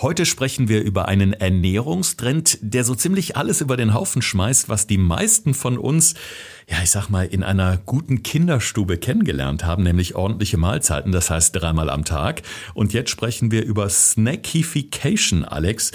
[0.00, 4.86] Heute sprechen wir über einen Ernährungstrend, der so ziemlich alles über den Haufen schmeißt, was
[4.86, 6.14] die meisten von uns,
[6.68, 11.56] ja, ich sag mal, in einer guten Kinderstube kennengelernt haben, nämlich ordentliche Mahlzeiten, das heißt
[11.56, 12.42] dreimal am Tag.
[12.74, 15.90] Und jetzt sprechen wir über Snackification, Alex.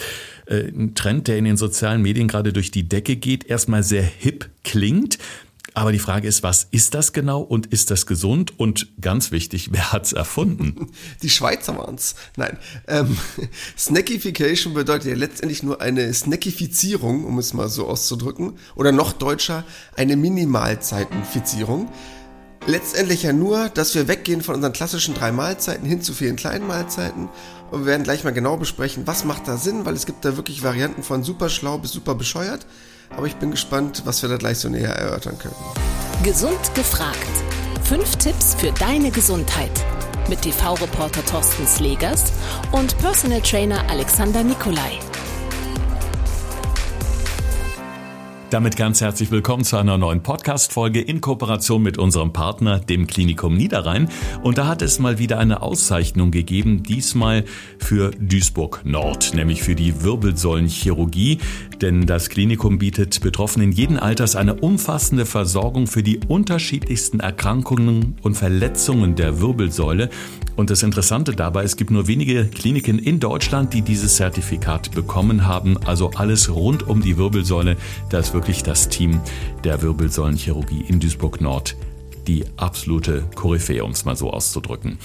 [0.47, 4.03] Äh, ein Trend, der in den sozialen Medien gerade durch die Decke geht, erstmal sehr
[4.03, 5.17] hip klingt.
[5.75, 8.59] Aber die Frage ist, was ist das genau und ist das gesund?
[8.59, 10.91] Und ganz wichtig, wer hat's erfunden?
[11.23, 12.15] Die Schweizer waren's.
[12.37, 12.57] Nein.
[12.87, 13.17] Ähm,
[13.77, 18.53] Snackification bedeutet ja letztendlich nur eine Snackifizierung, um es mal so auszudrücken.
[18.75, 19.63] Oder noch deutscher,
[19.95, 21.89] eine Minimalzeitenfizierung.
[22.65, 26.67] Letztendlich ja nur, dass wir weggehen von unseren klassischen drei Mahlzeiten hin zu vielen kleinen
[26.67, 27.29] Mahlzeiten.
[27.71, 30.37] Und wir werden gleich mal genau besprechen, was macht da Sinn, weil es gibt da
[30.37, 32.65] wirklich Varianten von super schlau bis super bescheuert.
[33.11, 35.55] Aber ich bin gespannt, was wir da gleich so näher erörtern können.
[36.23, 37.17] Gesund gefragt.
[37.83, 39.71] Fünf Tipps für deine Gesundheit.
[40.29, 42.31] Mit TV-Reporter Thorsten Slegers
[42.71, 44.99] und Personal Trainer Alexander Nikolai.
[48.53, 53.57] Damit ganz herzlich willkommen zu einer neuen Podcast-Folge in Kooperation mit unserem Partner, dem Klinikum
[53.57, 54.09] Niederrhein.
[54.43, 57.45] Und da hat es mal wieder eine Auszeichnung gegeben, diesmal
[57.79, 61.39] für Duisburg Nord, nämlich für die Wirbelsäulenchirurgie.
[61.81, 68.35] Denn das Klinikum bietet Betroffenen jeden Alters eine umfassende Versorgung für die unterschiedlichsten Erkrankungen und
[68.35, 70.11] Verletzungen der Wirbelsäule.
[70.55, 75.47] Und das Interessante dabei, es gibt nur wenige Kliniken in Deutschland, die dieses Zertifikat bekommen
[75.47, 75.77] haben.
[75.85, 77.77] Also alles rund um die Wirbelsäule.
[78.09, 79.21] Da ist wirklich das Team
[79.63, 81.77] der Wirbelsäulenchirurgie in Duisburg Nord
[82.27, 84.97] die absolute Koryphäe, um es mal so auszudrücken.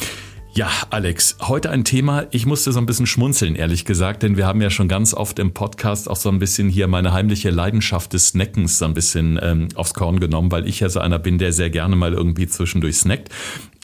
[0.55, 2.27] Ja, Alex, heute ein Thema.
[2.33, 5.39] Ich musste so ein bisschen schmunzeln, ehrlich gesagt, denn wir haben ja schon ganz oft
[5.39, 9.39] im Podcast auch so ein bisschen hier meine heimliche Leidenschaft des Snackens so ein bisschen
[9.41, 12.49] ähm, aufs Korn genommen, weil ich ja so einer bin, der sehr gerne mal irgendwie
[12.49, 13.29] zwischendurch snackt.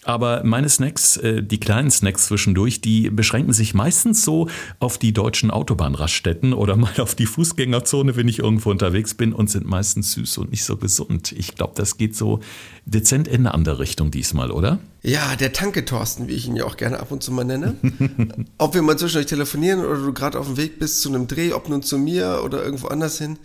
[0.05, 5.13] Aber meine Snacks, äh, die kleinen Snacks zwischendurch, die beschränken sich meistens so auf die
[5.13, 10.13] deutschen Autobahnraststätten oder mal auf die Fußgängerzone, wenn ich irgendwo unterwegs bin und sind meistens
[10.13, 11.33] süß und nicht so gesund.
[11.33, 12.41] Ich glaube, das geht so
[12.85, 14.79] dezent in eine andere Richtung diesmal, oder?
[15.03, 17.75] Ja, der Tanke Thorsten, wie ich ihn ja auch gerne ab und zu mal nenne.
[18.59, 21.53] ob wir mal zwischendurch telefonieren oder du gerade auf dem Weg bist zu einem Dreh,
[21.53, 23.39] ob nun zu mir oder irgendwo anders hin.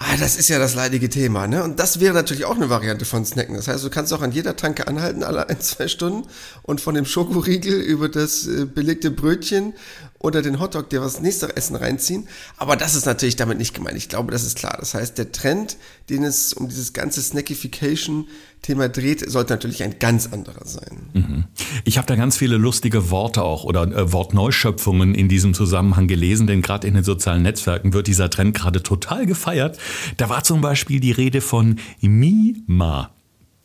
[0.00, 1.64] Ah, das ist ja das leidige Thema, ne?
[1.64, 3.56] Und das wäre natürlich auch eine Variante von Snacken.
[3.56, 6.28] Das heißt, du kannst auch an jeder Tanke anhalten, alle ein, zwei Stunden
[6.62, 9.74] und von dem Schokoriegel über das äh, belegte Brötchen
[10.20, 12.26] oder den Hotdog dir was nächste Essen reinziehen.
[12.56, 13.96] Aber das ist natürlich damit nicht gemeint.
[13.96, 14.76] Ich glaube, das ist klar.
[14.78, 15.76] Das heißt, der Trend,
[16.10, 21.08] den es um dieses ganze Snackification-Thema dreht, sollte natürlich ein ganz anderer sein.
[21.12, 21.44] Mhm.
[21.84, 26.46] Ich habe da ganz viele lustige Worte auch oder äh, Wortneuschöpfungen in diesem Zusammenhang gelesen,
[26.46, 29.78] denn gerade in den sozialen Netzwerken wird dieser Trend gerade total gefeiert.
[30.16, 33.10] Da war zum Beispiel die Rede von Mima.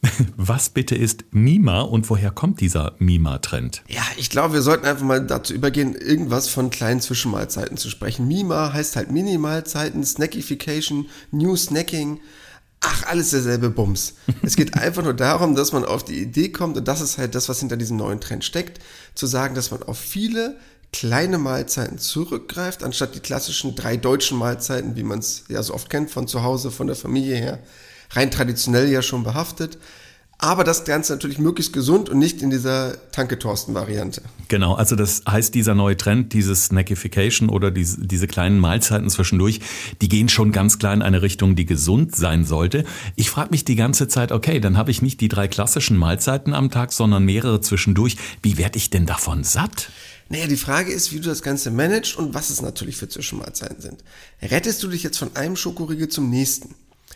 [0.38, 3.84] Was bitte ist Mima und woher kommt dieser Mima-Trend?
[3.88, 8.28] Ja, ich glaube, wir sollten einfach mal dazu übergehen, irgendwas von kleinen Zwischenmahlzeiten zu sprechen.
[8.28, 12.20] Mima heißt halt Minimalzeiten, Snackification, New Snacking.
[12.82, 14.16] Ach, alles derselbe Bums.
[14.42, 17.34] Es geht einfach nur darum, dass man auf die Idee kommt, und das ist halt
[17.34, 18.80] das, was hinter diesem neuen Trend steckt,
[19.16, 20.58] zu sagen, dass man auf viele
[20.92, 25.90] kleine Mahlzeiten zurückgreift, anstatt die klassischen drei deutschen Mahlzeiten, wie man es ja so oft
[25.90, 27.60] kennt, von zu Hause, von der Familie her,
[28.14, 29.78] rein traditionell ja schon behaftet.
[30.40, 34.24] Aber das Ganze natürlich möglichst gesund und nicht in dieser Tanke-Torsten-Variante.
[34.50, 39.62] Genau, also das heißt, dieser neue Trend, dieses Snackification oder diese, diese kleinen Mahlzeiten zwischendurch,
[40.02, 42.84] die gehen schon ganz klar in eine Richtung, die gesund sein sollte.
[43.16, 46.54] Ich frage mich die ganze Zeit, okay, dann habe ich nicht die drei klassischen Mahlzeiten
[46.54, 48.18] am Tag, sondern mehrere zwischendurch.
[48.42, 49.92] Wie werde ich denn davon satt?
[50.28, 53.80] Naja, die Frage ist, wie du das Ganze managst und was es natürlich für Zwischenmahlzeiten
[53.80, 54.04] sind.
[54.42, 56.76] Rettest du dich jetzt von einem Schokoriegel zum nächsten?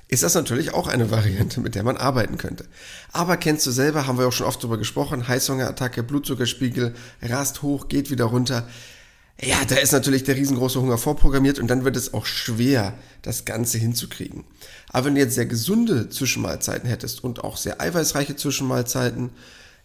[0.09, 2.65] Ist das natürlich auch eine Variante, mit der man arbeiten könnte.
[3.11, 7.89] Aber kennst du selber, haben wir auch schon oft drüber gesprochen, Heißhungerattacke, Blutzuckerspiegel rast hoch,
[7.89, 8.67] geht wieder runter.
[9.39, 13.45] Ja, da ist natürlich der riesengroße Hunger vorprogrammiert und dann wird es auch schwer, das
[13.45, 14.45] Ganze hinzukriegen.
[14.89, 19.29] Aber wenn du jetzt sehr gesunde Zwischenmahlzeiten hättest und auch sehr eiweißreiche Zwischenmahlzeiten,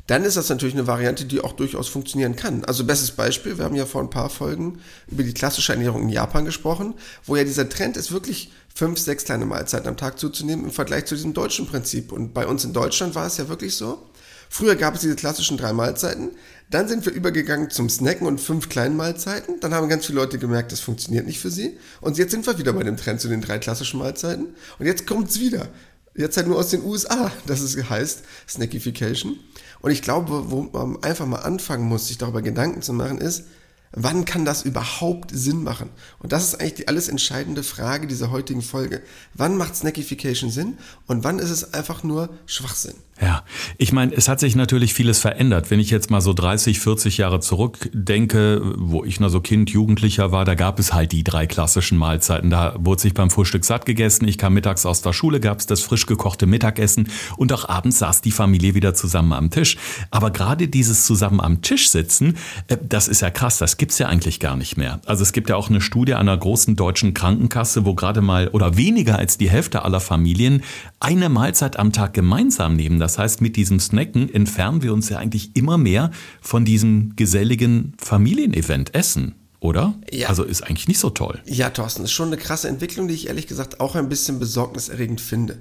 [0.07, 2.65] dann ist das natürlich eine Variante, die auch durchaus funktionieren kann.
[2.65, 6.09] Also bestes Beispiel, wir haben ja vor ein paar Folgen über die klassische Ernährung in
[6.09, 6.95] Japan gesprochen,
[7.25, 11.05] wo ja dieser Trend ist, wirklich fünf, sechs kleine Mahlzeiten am Tag zuzunehmen im Vergleich
[11.07, 12.13] zu diesem deutschen Prinzip.
[12.13, 14.07] Und bei uns in Deutschland war es ja wirklich so.
[14.49, 16.33] Früher gab es diese klassischen drei Mahlzeiten,
[16.69, 19.61] dann sind wir übergegangen zum Snacken und fünf kleinen Mahlzeiten.
[19.61, 21.79] Dann haben ganz viele Leute gemerkt, das funktioniert nicht für sie.
[22.03, 24.49] Und jetzt sind wir wieder bei dem Trend zu den drei klassischen Mahlzeiten.
[24.79, 25.69] Und jetzt kommt es wieder.
[26.15, 29.39] Jetzt halt nur aus den USA, dass es heißt Snackification.
[29.81, 33.45] Und ich glaube, wo man einfach mal anfangen muss, sich darüber Gedanken zu machen, ist,
[33.95, 35.91] Wann kann das überhaupt Sinn machen?
[36.19, 39.03] Und das ist eigentlich die alles entscheidende Frage dieser heutigen Folge.
[39.35, 42.95] Wann macht Snackification Sinn und wann ist es einfach nur Schwachsinn?
[43.23, 43.45] Ja,
[43.79, 45.71] ich meine, es hat sich natürlich vieles verändert.
[45.71, 50.33] Wenn ich jetzt mal so 30, 40 Jahre zurückdenke, wo ich noch so Kind, Jugendlicher
[50.33, 52.51] war, da gab es halt die drei klassischen Mahlzeiten.
[52.51, 54.27] Da wurde sich beim Frühstück satt gegessen.
[54.27, 58.01] Ich kam mittags aus der Schule, gab es das frisch gekochte Mittagessen und auch abends
[58.01, 59.77] saß die Familie wieder zusammen am Tisch.
[60.11, 62.37] Aber gerade dieses zusammen am Tisch sitzen,
[62.67, 63.59] äh, das ist ja krass.
[63.59, 65.01] Das gibt's ja eigentlich gar nicht mehr.
[65.07, 68.77] Also es gibt ja auch eine Studie einer großen deutschen Krankenkasse, wo gerade mal oder
[68.77, 70.65] weniger als die Hälfte aller Familien
[70.99, 72.99] eine Mahlzeit am Tag gemeinsam nehmen.
[72.99, 76.11] Das heißt, mit diesem Snacken entfernen wir uns ja eigentlich immer mehr
[76.41, 79.95] von diesem geselligen Familienevent Essen oder?
[80.11, 80.29] Ja.
[80.29, 81.41] Also ist eigentlich nicht so toll.
[81.45, 85.21] Ja, Thorsten, ist schon eine krasse Entwicklung, die ich ehrlich gesagt auch ein bisschen besorgniserregend
[85.21, 85.59] finde.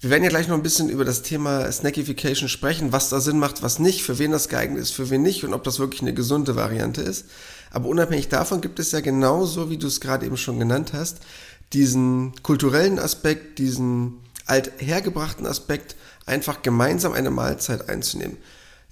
[0.00, 3.38] Wir werden ja gleich noch ein bisschen über das Thema Snackification sprechen, was da Sinn
[3.38, 6.02] macht, was nicht, für wen das geeignet ist, für wen nicht und ob das wirklich
[6.02, 7.26] eine gesunde Variante ist.
[7.70, 11.20] Aber unabhängig davon gibt es ja genauso, wie du es gerade eben schon genannt hast,
[11.72, 14.14] diesen kulturellen Aspekt, diesen
[14.46, 18.36] althergebrachten Aspekt, einfach gemeinsam eine Mahlzeit einzunehmen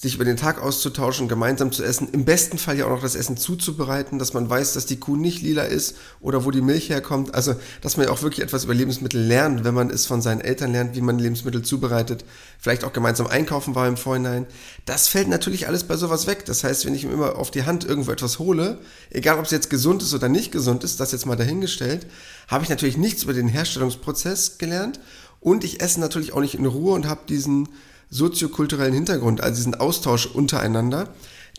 [0.03, 3.15] sich über den Tag auszutauschen, gemeinsam zu essen, im besten Fall ja auch noch das
[3.15, 6.91] Essen zuzubereiten, dass man weiß, dass die Kuh nicht lila ist oder wo die Milch
[6.91, 7.37] herkommt.
[7.37, 10.41] Also, dass man ja auch wirklich etwas über Lebensmittel lernt, wenn man es von seinen
[10.41, 12.25] Eltern lernt, wie man Lebensmittel zubereitet,
[12.59, 14.47] vielleicht auch gemeinsam einkaufen war im Vorhinein.
[14.87, 16.47] Das fällt natürlich alles bei sowas weg.
[16.47, 18.79] Das heißt, wenn ich mir immer auf die Hand irgendwo etwas hole,
[19.11, 22.09] egal ob es jetzt gesund ist oder nicht gesund ist, das jetzt mal dahingestellt,
[22.49, 24.99] habe ich natürlich nichts über den Herstellungsprozess gelernt
[25.43, 27.69] und ich esse natürlich auch nicht in Ruhe und habe diesen
[28.11, 31.09] soziokulturellen Hintergrund, also diesen Austausch untereinander,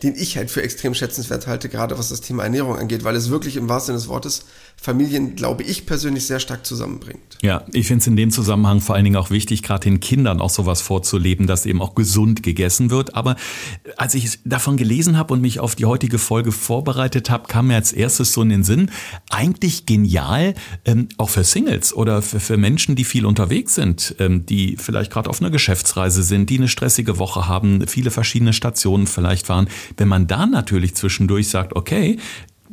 [0.02, 3.30] den ich halt für extrem schätzenswert halte, gerade was das Thema Ernährung angeht, weil es
[3.30, 4.44] wirklich im wahrsten Sinne des Wortes
[4.76, 7.38] Familien, glaube ich persönlich, sehr stark zusammenbringt.
[7.42, 10.40] Ja, ich finde es in dem Zusammenhang vor allen Dingen auch wichtig, gerade den Kindern
[10.40, 13.14] auch sowas vorzuleben, dass eben auch gesund gegessen wird.
[13.14, 13.36] Aber
[13.96, 17.76] als ich davon gelesen habe und mich auf die heutige Folge vorbereitet habe, kam mir
[17.76, 18.90] als erstes so in den Sinn,
[19.30, 20.54] eigentlich genial,
[20.84, 25.10] ähm, auch für Singles oder für, für Menschen, die viel unterwegs sind, ähm, die vielleicht
[25.10, 29.68] gerade auf einer Geschäftsreise sind, die eine stressige Woche haben, viele verschiedene Stationen vielleicht waren,
[29.96, 32.18] wenn man da natürlich zwischendurch sagt, okay,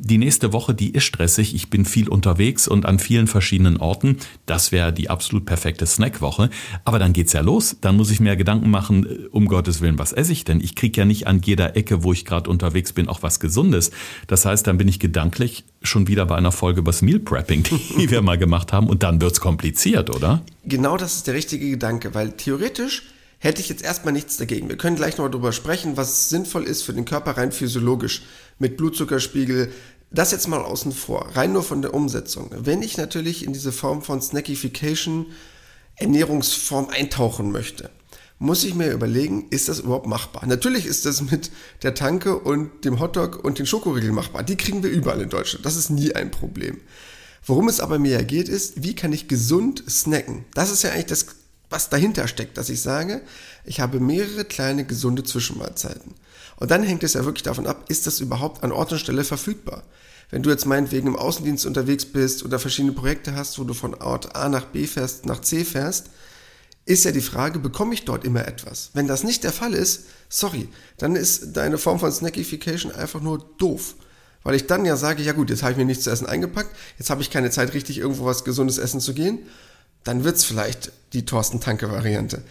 [0.03, 1.53] die nächste Woche, die ist stressig.
[1.53, 4.17] Ich bin viel unterwegs und an vielen verschiedenen Orten.
[4.47, 6.49] Das wäre die absolut perfekte Snackwoche.
[6.85, 7.77] Aber dann geht's ja los.
[7.81, 10.59] Dann muss ich mir Gedanken machen, äh, um Gottes Willen, was esse ich denn?
[10.59, 13.91] Ich krieg ja nicht an jeder Ecke, wo ich gerade unterwegs bin, auch was Gesundes.
[14.25, 17.63] Das heißt, dann bin ich gedanklich schon wieder bei einer Folge über das Meal Prepping,
[17.99, 18.87] die wir mal gemacht haben.
[18.87, 20.41] Und dann wird's kompliziert, oder?
[20.65, 23.03] Genau das ist der richtige Gedanke, weil theoretisch
[23.41, 24.69] hätte ich jetzt erstmal nichts dagegen.
[24.69, 28.21] Wir können gleich noch darüber sprechen, was sinnvoll ist für den Körper rein physiologisch
[28.59, 29.71] mit Blutzuckerspiegel.
[30.11, 32.51] Das jetzt mal außen vor, rein nur von der Umsetzung.
[32.55, 35.25] Wenn ich natürlich in diese Form von Snackification
[35.95, 37.89] Ernährungsform eintauchen möchte,
[38.37, 40.45] muss ich mir überlegen, ist das überhaupt machbar?
[40.45, 41.51] Natürlich ist das mit
[41.81, 44.43] der Tanke und dem Hotdog und den Schokoriegeln machbar.
[44.43, 45.65] Die kriegen wir überall in Deutschland.
[45.65, 46.79] Das ist nie ein Problem.
[47.43, 50.45] Worum es aber mir ja geht, ist, wie kann ich gesund snacken?
[50.53, 51.25] Das ist ja eigentlich das
[51.71, 53.21] was dahinter steckt, dass ich sage,
[53.65, 56.13] ich habe mehrere kleine gesunde Zwischenmahlzeiten.
[56.57, 59.23] Und dann hängt es ja wirklich davon ab, ist das überhaupt an Ort und Stelle
[59.23, 59.83] verfügbar?
[60.29, 63.95] Wenn du jetzt meinetwegen im Außendienst unterwegs bist oder verschiedene Projekte hast, wo du von
[63.95, 66.07] Ort A nach B fährst, nach C fährst,
[66.85, 68.91] ist ja die Frage, bekomme ich dort immer etwas?
[68.93, 73.39] Wenn das nicht der Fall ist, sorry, dann ist deine Form von Snackification einfach nur
[73.57, 73.95] doof.
[74.43, 76.75] Weil ich dann ja sage, ja gut, jetzt habe ich mir nichts zu essen eingepackt,
[76.97, 79.39] jetzt habe ich keine Zeit, richtig irgendwo was Gesundes essen zu gehen
[80.03, 82.41] dann wird's vielleicht die Thorsten-Tanke-Variante.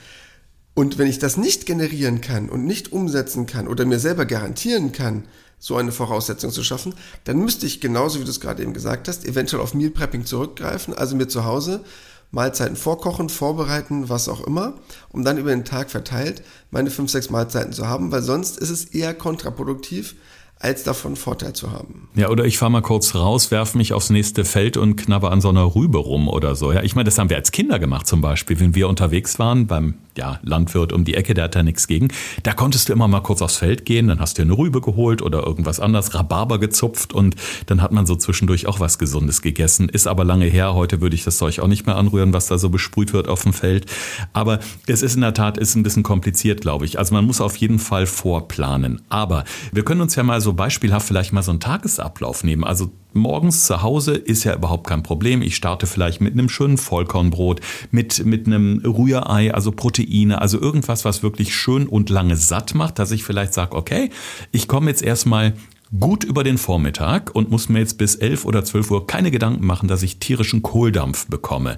[0.74, 4.92] Und wenn ich das nicht generieren kann und nicht umsetzen kann oder mir selber garantieren
[4.92, 5.24] kann,
[5.58, 6.94] so eine Voraussetzung zu schaffen,
[7.24, 10.24] dann müsste ich genauso wie du es gerade eben gesagt hast, eventuell auf Meal Prepping
[10.24, 11.84] zurückgreifen, also mir zu Hause
[12.30, 14.74] Mahlzeiten vorkochen, vorbereiten, was auch immer,
[15.10, 18.70] um dann über den Tag verteilt meine fünf, sechs Mahlzeiten zu haben, weil sonst ist
[18.70, 20.14] es eher kontraproduktiv,
[20.60, 22.08] als davon Vorteil zu haben.
[22.14, 25.40] Ja, oder ich fahre mal kurz raus, werfe mich aufs nächste Feld und knabber an
[25.40, 26.70] so einer Rübe rum oder so.
[26.70, 29.66] Ja, ich meine, das haben wir als Kinder gemacht zum Beispiel, wenn wir unterwegs waren
[29.66, 32.08] beim ja, Landwirt um die Ecke, der hat da nichts gegen.
[32.42, 35.22] Da konntest du immer mal kurz aufs Feld gehen, dann hast du eine Rübe geholt
[35.22, 37.36] oder irgendwas anderes, Rhabarber gezupft und
[37.66, 39.88] dann hat man so zwischendurch auch was Gesundes gegessen.
[39.88, 42.58] Ist aber lange her, heute würde ich das Zeug auch nicht mehr anrühren, was da
[42.58, 43.86] so besprüht wird auf dem Feld.
[44.34, 46.98] Aber es ist in der Tat, ist ein bisschen kompliziert, glaube ich.
[46.98, 49.00] Also man muss auf jeden Fall vorplanen.
[49.08, 52.64] Aber wir können uns ja mal so beispielhaft vielleicht mal so einen Tagesablauf nehmen.
[52.64, 55.42] Also morgens zu Hause ist ja überhaupt kein Problem.
[55.42, 61.04] Ich starte vielleicht mit einem schönen Vollkornbrot, mit, mit einem Rührei, also Proteine, also irgendwas,
[61.04, 64.10] was wirklich schön und lange satt macht, dass ich vielleicht sage, okay,
[64.52, 65.54] ich komme jetzt erstmal
[65.98, 69.66] gut über den Vormittag und muss mir jetzt bis 11 oder 12 Uhr keine Gedanken
[69.66, 71.76] machen, dass ich tierischen Kohldampf bekomme.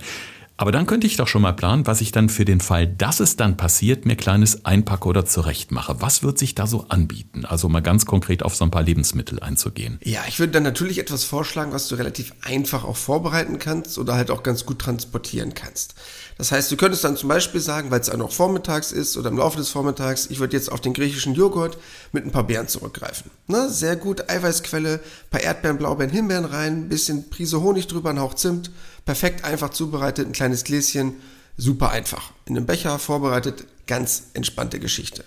[0.57, 3.21] Aber dann könnte ich doch schon mal planen, was ich dann für den Fall, dass
[3.21, 5.97] es dann passiert, mir kleines einpacke oder zurechtmache.
[6.01, 7.45] Was wird sich da so anbieten?
[7.45, 9.99] Also mal ganz konkret auf so ein paar Lebensmittel einzugehen.
[10.05, 14.15] Ja, ich würde dann natürlich etwas vorschlagen, was du relativ einfach auch vorbereiten kannst oder
[14.15, 15.95] halt auch ganz gut transportieren kannst.
[16.39, 19.29] Das heißt, du könntest dann zum Beispiel sagen, weil es auch noch vormittags ist oder
[19.29, 21.79] im Laufe des Vormittags, ich würde jetzt auf den griechischen Joghurt
[22.12, 23.31] mit ein paar Beeren zurückgreifen.
[23.47, 23.69] Ne?
[23.71, 28.71] Sehr gut, Eiweißquelle, paar Erdbeeren, Blaubeeren, Himbeeren rein, bisschen Prise Honig drüber, ein Hauch Zimt,
[29.05, 31.15] perfekt einfach zubereitet, ein kleines Gläschen,
[31.57, 32.33] super einfach.
[32.47, 35.25] In einem Becher vorbereitet, ganz entspannte Geschichte.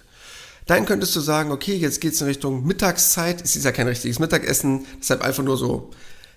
[0.65, 3.43] Dann könntest du sagen, okay, jetzt geht's in Richtung Mittagszeit.
[3.43, 5.91] Es ist ja kein richtiges Mittagessen, deshalb einfach nur so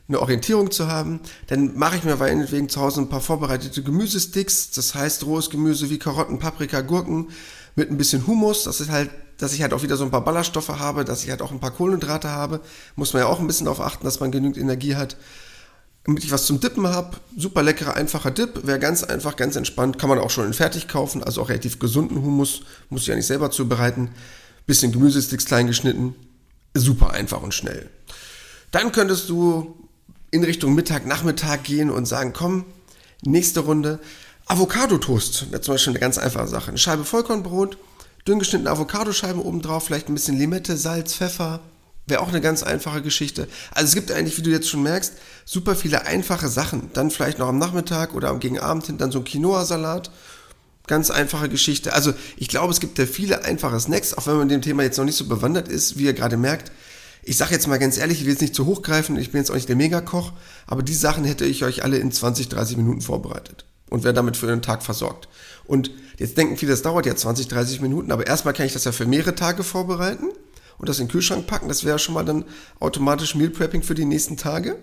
[0.09, 1.21] eine Orientierung zu haben.
[1.47, 4.71] Dann mache ich mir meinetwegen zu Hause ein paar vorbereitete Gemüsesticks.
[4.71, 7.29] Das heißt rohes Gemüse wie Karotten, Paprika, Gurken
[7.77, 8.65] mit ein bisschen Humus.
[8.65, 11.31] Das ist halt, dass ich halt auch wieder so ein paar Ballaststoffe habe, dass ich
[11.31, 12.61] halt auch ein paar Kohlenhydrate habe.
[12.97, 15.17] Muss man ja auch ein bisschen darauf achten, dass man genügend Energie hat
[16.09, 17.19] damit ich was zum Dippen habe.
[17.37, 18.67] Super leckerer, einfacher Dip.
[18.67, 19.99] Wäre ganz einfach, ganz entspannt.
[19.99, 21.23] Kann man auch schon in fertig kaufen.
[21.23, 22.63] Also auch relativ gesunden Hummus.
[22.89, 24.09] Muss ich ja nicht selber zubereiten.
[24.67, 26.15] Bisschen Gemüsesticks klein geschnitten.
[26.73, 27.91] Super einfach und schnell.
[28.71, 29.78] Dann könntest du
[30.31, 32.65] in Richtung Mittag, Nachmittag gehen und sagen, komm,
[33.23, 33.99] nächste Runde.
[34.47, 36.69] Avocado-Toast wäre zum Beispiel eine ganz einfache Sache.
[36.69, 37.77] Eine Scheibe Vollkornbrot,
[38.27, 41.61] dünn geschnittene Avocadoscheiben obendrauf, vielleicht ein bisschen Limette, Salz, Pfeffer,
[42.09, 43.49] Wäre auch eine ganz einfache Geschichte.
[43.75, 45.13] Also es gibt eigentlich, wie du jetzt schon merkst,
[45.45, 46.91] super viele einfache Sachen.
[46.95, 50.11] Dann vielleicht noch am Nachmittag oder gegen Abend hin dann so ein Quinoa-Salat.
[50.87, 51.93] Ganz einfache Geschichte.
[51.93, 54.97] Also ich glaube, es gibt ja viele einfache Snacks, auch wenn man dem Thema jetzt
[54.97, 56.73] noch nicht so bewandert ist, wie ihr gerade merkt.
[57.23, 59.51] Ich sage jetzt mal ganz ehrlich, ich will jetzt nicht zu hochgreifen, ich bin jetzt
[59.51, 60.33] auch nicht der Megakoch,
[60.67, 64.37] aber die Sachen hätte ich euch alle in 20, 30 Minuten vorbereitet und wäre damit
[64.37, 65.29] für den Tag versorgt.
[65.65, 68.85] Und jetzt denken viele, das dauert ja 20, 30 Minuten, aber erstmal kann ich das
[68.85, 70.29] ja für mehrere Tage vorbereiten
[70.79, 71.69] und das in den Kühlschrank packen.
[71.69, 72.45] Das wäre schon mal dann
[72.81, 74.77] automatisch Meal Prepping für die nächsten Tage.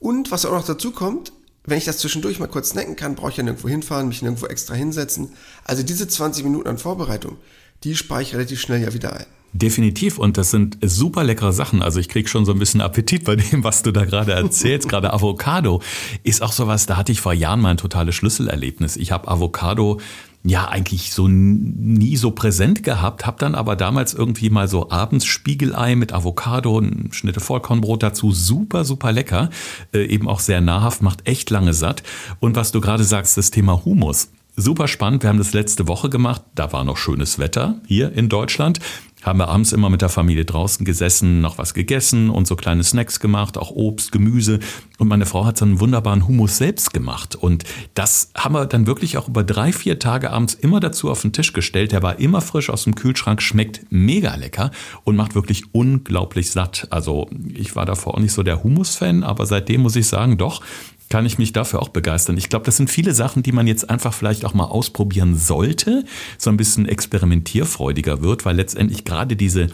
[0.00, 1.32] Und was auch noch dazu kommt,
[1.64, 4.46] wenn ich das zwischendurch mal kurz snacken kann, brauche ich ja nirgendwo hinfahren, mich nirgendwo
[4.46, 5.32] extra hinsetzen.
[5.64, 7.36] Also diese 20 Minuten an Vorbereitung,
[7.84, 9.26] die spare ich relativ schnell ja wieder ein.
[9.52, 11.82] Definitiv und das sind super leckere Sachen.
[11.82, 14.88] Also ich krieg schon so ein bisschen Appetit bei dem, was du da gerade erzählst.
[14.90, 15.80] gerade Avocado
[16.22, 18.96] ist auch sowas, da hatte ich vor Jahren mal ein totales Schlüsselerlebnis.
[18.96, 20.00] Ich habe Avocado
[20.44, 25.24] ja eigentlich so nie so präsent gehabt, habe dann aber damals irgendwie mal so abends
[25.24, 29.50] Spiegelei mit Avocado, Schnitte Vollkornbrot dazu, super, super lecker,
[29.92, 32.02] äh, eben auch sehr nahrhaft, macht echt lange satt.
[32.38, 34.28] Und was du gerade sagst, das Thema Humus.
[34.60, 35.22] Super spannend.
[35.22, 36.42] Wir haben das letzte Woche gemacht.
[36.56, 38.80] Da war noch schönes Wetter hier in Deutschland
[39.22, 42.84] haben wir abends immer mit der Familie draußen gesessen, noch was gegessen und so kleine
[42.84, 44.60] Snacks gemacht, auch Obst, Gemüse.
[44.98, 47.34] Und meine Frau hat so einen wunderbaren Hummus selbst gemacht.
[47.34, 51.22] Und das haben wir dann wirklich auch über drei, vier Tage abends immer dazu auf
[51.22, 51.92] den Tisch gestellt.
[51.92, 54.70] Der war immer frisch aus dem Kühlschrank, schmeckt mega lecker
[55.04, 56.86] und macht wirklich unglaublich satt.
[56.90, 60.62] Also ich war davor auch nicht so der Hummus-Fan, aber seitdem muss ich sagen, doch,
[61.08, 62.36] kann ich mich dafür auch begeistern.
[62.36, 66.04] Ich glaube, das sind viele Sachen, die man jetzt einfach vielleicht auch mal ausprobieren sollte,
[66.36, 69.68] so ein bisschen experimentierfreudiger wird, weil letztendlich gerade diese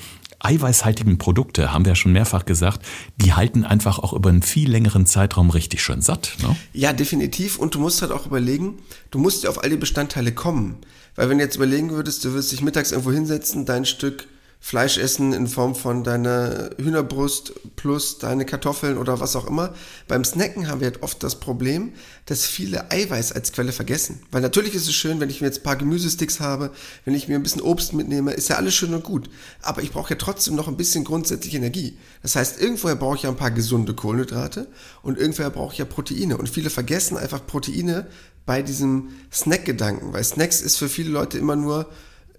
[0.44, 2.84] eiweißhaltigen Produkte, haben wir ja schon mehrfach gesagt,
[3.16, 6.36] die halten einfach auch über einen viel längeren Zeitraum richtig schön satt.
[6.42, 6.54] Ne?
[6.74, 7.58] Ja, definitiv.
[7.58, 8.78] Und du musst halt auch überlegen,
[9.10, 10.76] du musst ja auf all die Bestandteile kommen.
[11.16, 14.26] Weil wenn du jetzt überlegen würdest, du würdest dich mittags irgendwo hinsetzen, dein Stück
[14.66, 19.74] Fleisch essen in Form von deiner Hühnerbrust plus deine Kartoffeln oder was auch immer.
[20.08, 21.92] Beim Snacken haben wir halt oft das Problem,
[22.24, 24.20] dass viele Eiweiß als Quelle vergessen.
[24.30, 26.70] Weil natürlich ist es schön, wenn ich mir jetzt ein paar Gemüsesticks habe,
[27.04, 29.28] wenn ich mir ein bisschen Obst mitnehme, ist ja alles schön und gut.
[29.60, 31.98] Aber ich brauche ja trotzdem noch ein bisschen grundsätzliche Energie.
[32.22, 34.68] Das heißt, irgendwoher brauche ich ja ein paar gesunde Kohlenhydrate
[35.02, 36.38] und irgendwoher brauche ich ja Proteine.
[36.38, 38.06] Und viele vergessen einfach Proteine
[38.46, 41.90] bei diesem Snack-Gedanken, weil Snacks ist für viele Leute immer nur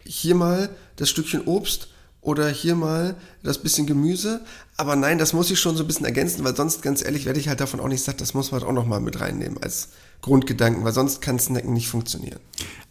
[0.04, 1.90] hier mal das Stückchen Obst
[2.26, 4.42] oder hier mal das bisschen Gemüse.
[4.78, 7.40] Aber nein, das muss ich schon so ein bisschen ergänzen, weil sonst, ganz ehrlich, werde
[7.40, 8.20] ich halt davon auch nicht satt.
[8.20, 9.90] Das muss man halt auch nochmal mit reinnehmen als
[10.26, 12.40] Grundgedanken, weil sonst kann Snacken nicht funktionieren.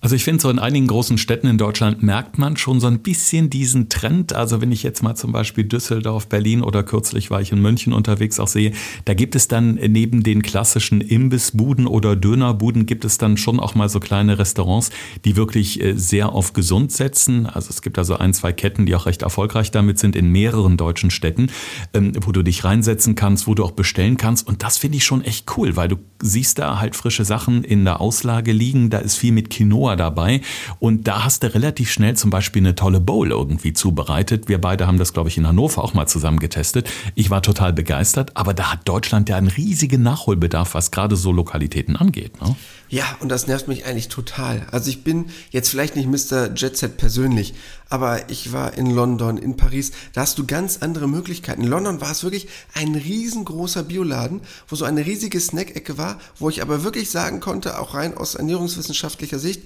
[0.00, 2.98] Also ich finde, so in einigen großen Städten in Deutschland merkt man schon so ein
[2.98, 4.34] bisschen diesen Trend.
[4.34, 7.94] Also wenn ich jetzt mal zum Beispiel Düsseldorf, Berlin oder kürzlich war ich in München
[7.94, 8.72] unterwegs auch sehe,
[9.06, 13.74] da gibt es dann neben den klassischen Imbissbuden oder Dönerbuden gibt es dann schon auch
[13.74, 14.90] mal so kleine Restaurants,
[15.24, 17.46] die wirklich äh, sehr auf gesund setzen.
[17.46, 20.76] Also es gibt also ein, zwei Ketten, die auch recht erfolgreich damit sind in mehreren
[20.76, 21.48] deutschen Städten,
[21.94, 24.46] ähm, wo du dich reinsetzen kannst, wo du auch bestellen kannst.
[24.46, 27.84] Und das finde ich schon echt cool, weil du siehst da halt frische Sachen in
[27.84, 28.90] der Auslage liegen.
[28.90, 30.40] Da ist viel mit Quinoa dabei.
[30.78, 34.48] Und da hast du relativ schnell zum Beispiel eine tolle Bowl irgendwie zubereitet.
[34.48, 36.88] Wir beide haben das, glaube ich, in Hannover auch mal zusammen getestet.
[37.14, 41.32] Ich war total begeistert, aber da hat Deutschland ja einen riesigen Nachholbedarf, was gerade so
[41.32, 42.40] Lokalitäten angeht.
[42.40, 42.54] Ne?
[42.88, 44.66] Ja, und das nervt mich eigentlich total.
[44.70, 46.54] Also ich bin jetzt vielleicht nicht Mr.
[46.54, 47.54] Jet Set persönlich,
[47.88, 51.62] aber ich war in London, in Paris, da hast du ganz andere Möglichkeiten.
[51.62, 56.48] In London war es wirklich ein riesengroßer Bioladen, wo so eine riesige Snack-Ecke war, wo
[56.48, 59.62] ich aber wirklich wirklich sagen konnte, auch rein aus ernährungswissenschaftlicher Sicht,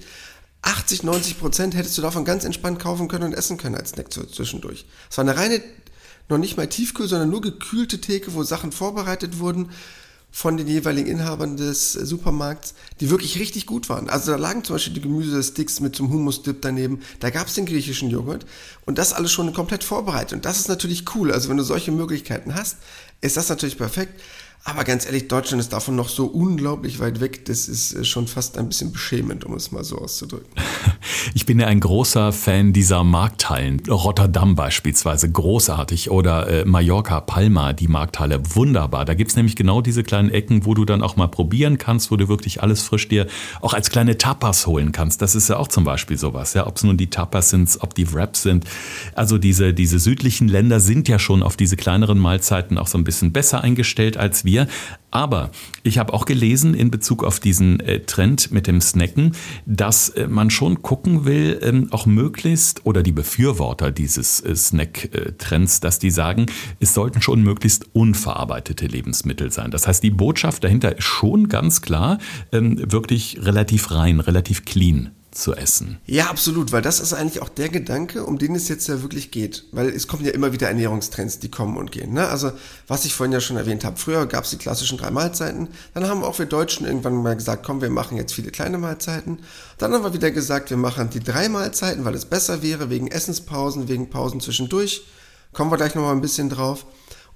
[0.61, 4.11] 80, 90 Prozent hättest du davon ganz entspannt kaufen können und essen können als Snack
[4.11, 4.85] zwischendurch.
[5.09, 5.61] Es war eine reine,
[6.27, 9.69] noch nicht mal Tiefkühl, sondern nur gekühlte Theke, wo Sachen vorbereitet wurden
[10.31, 14.09] von den jeweiligen Inhabern des Supermarkts, die wirklich richtig gut waren.
[14.09, 17.65] Also da lagen zum Beispiel die Gemüsesticks mit zum Hummus-Dip daneben, da gab es den
[17.65, 18.45] griechischen Joghurt
[18.85, 20.33] und das alles schon komplett vorbereitet.
[20.33, 21.31] Und das ist natürlich cool.
[21.31, 22.77] Also wenn du solche Möglichkeiten hast,
[23.21, 24.21] ist das natürlich perfekt.
[24.65, 28.27] Aber ganz ehrlich, Deutschland ist davon noch so unglaublich weit weg, das ist äh, schon
[28.27, 30.49] fast ein bisschen beschämend, um es mal so auszudrücken.
[31.33, 33.81] Ich bin ja ein großer Fan dieser Markthallen.
[33.87, 36.11] Rotterdam beispielsweise, großartig.
[36.11, 39.05] Oder äh, Mallorca, Palma, die Markthalle, wunderbar.
[39.05, 42.15] Da gibt's nämlich genau diese kleinen Ecken, wo du dann auch mal probieren kannst, wo
[42.15, 43.27] du wirklich alles frisch dir
[43.61, 45.21] auch als kleine Tapas holen kannst.
[45.21, 46.53] Das ist ja auch zum Beispiel sowas.
[46.53, 48.65] Ja, ob es nun die Tapas sind, ob die Wraps sind.
[49.13, 53.03] Also diese, diese südlichen Länder sind ja schon auf diese kleineren Mahlzeiten auch so ein
[53.03, 54.67] bisschen besser eingestellt als wir wir.
[55.11, 55.49] Aber
[55.81, 59.33] ich habe auch gelesen in Bezug auf diesen äh, Trend mit dem Snacken,
[59.65, 65.79] dass äh, man schon gucken will, ähm, auch möglichst, oder die Befürworter dieses äh, Snack-Trends,
[65.79, 66.45] dass die sagen,
[66.79, 69.71] es sollten schon möglichst unverarbeitete Lebensmittel sein.
[69.71, 72.19] Das heißt, die Botschaft dahinter ist schon ganz klar,
[72.51, 75.97] ähm, wirklich relativ rein, relativ clean zu essen.
[76.05, 79.31] Ja, absolut, weil das ist eigentlich auch der Gedanke, um den es jetzt ja wirklich
[79.31, 79.65] geht.
[79.71, 82.13] Weil es kommen ja immer wieder Ernährungstrends, die kommen und gehen.
[82.13, 82.27] Ne?
[82.27, 82.51] Also,
[82.87, 85.69] was ich vorhin ja schon erwähnt habe, früher gab es die klassischen drei Mahlzeiten.
[85.93, 89.39] Dann haben auch wir Deutschen irgendwann mal gesagt, komm, wir machen jetzt viele kleine Mahlzeiten.
[89.77, 93.07] Dann haben wir wieder gesagt, wir machen die drei Mahlzeiten, weil es besser wäre, wegen
[93.07, 95.03] Essenspausen, wegen Pausen zwischendurch.
[95.53, 96.85] Kommen wir gleich nochmal ein bisschen drauf.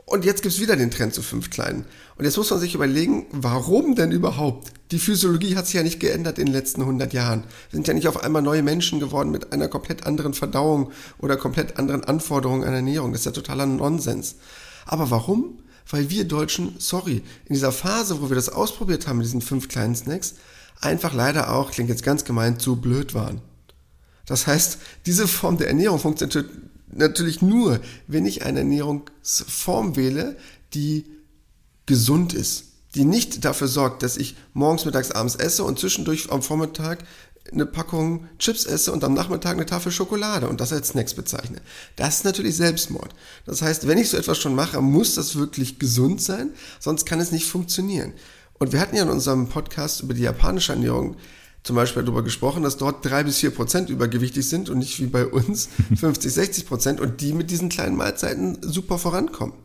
[0.06, 1.86] Und jetzt gibt's wieder den Trend zu fünf Kleinen.
[2.16, 4.72] Und jetzt muss man sich überlegen, warum denn überhaupt?
[4.92, 7.44] Die Physiologie hat sich ja nicht geändert in den letzten 100 Jahren.
[7.70, 11.38] Wir sind ja nicht auf einmal neue Menschen geworden mit einer komplett anderen Verdauung oder
[11.38, 13.12] komplett anderen Anforderungen an Ernährung.
[13.12, 14.36] Das ist ja totaler Nonsens.
[14.86, 15.60] Aber warum?
[15.90, 19.68] Weil wir Deutschen, sorry, in dieser Phase, wo wir das ausprobiert haben mit diesen fünf
[19.68, 20.36] kleinen Snacks,
[20.82, 23.42] einfach leider auch, klingt jetzt ganz gemeint, zu blöd waren.
[24.26, 26.50] Das heißt, diese Form der Ernährung funktioniert
[26.92, 30.38] natürlich nur, wenn ich eine Ernährungsform wähle,
[30.74, 31.06] die
[31.86, 36.42] gesund ist, die nicht dafür sorgt, dass ich morgens, mittags, abends esse und zwischendurch am
[36.42, 37.04] Vormittag
[37.52, 41.62] eine Packung Chips esse und am Nachmittag eine Tafel Schokolade und das als Snacks bezeichne.
[41.96, 43.14] Das ist natürlich Selbstmord.
[43.46, 47.20] Das heißt, wenn ich so etwas schon mache, muss das wirklich gesund sein, sonst kann
[47.20, 48.14] es nicht funktionieren.
[48.60, 51.18] Und wir hatten ja in unserem Podcast über die japanische Ernährung
[51.64, 55.08] zum Beispiel darüber gesprochen, dass dort drei bis vier Prozent übergewichtig sind und nicht wie
[55.08, 59.56] bei uns 50, 60 Prozent und die mit diesen kleinen Mahlzeiten super vorankommen.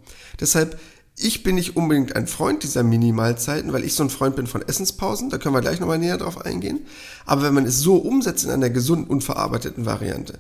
[0.41, 0.79] Deshalb,
[1.21, 4.63] ich bin nicht unbedingt ein Freund dieser Mini-Mahlzeiten, weil ich so ein Freund bin von
[4.63, 6.87] Essenspausen, da können wir gleich nochmal näher drauf eingehen.
[7.27, 10.39] Aber wenn man es so umsetzt in einer gesunden, unverarbeiteten Variante,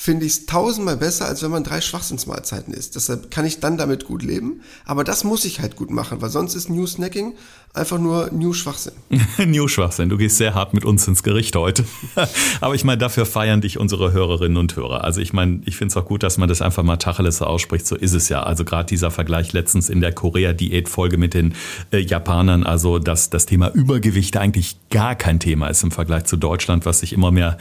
[0.00, 2.96] finde ich es tausendmal besser, als wenn man drei Schwachsinnsmahlzeiten isst.
[2.96, 4.62] Deshalb kann ich dann damit gut leben.
[4.86, 7.34] Aber das muss ich halt gut machen, weil sonst ist New Snacking
[7.74, 8.92] einfach nur New Schwachsinn.
[9.46, 10.08] New Schwachsinn.
[10.08, 11.84] Du gehst sehr hart mit uns ins Gericht heute.
[12.60, 15.04] Aber ich meine, dafür feiern dich unsere Hörerinnen und Hörer.
[15.04, 17.86] Also ich meine, ich finde es auch gut, dass man das einfach mal Tacheles ausspricht.
[17.86, 18.42] So ist es ja.
[18.42, 21.54] Also gerade dieser Vergleich letztens in der Korea-Diät-Folge mit den
[21.92, 26.36] äh, Japanern, also dass das Thema Übergewicht eigentlich gar kein Thema ist im Vergleich zu
[26.36, 27.58] Deutschland, was sich immer mehr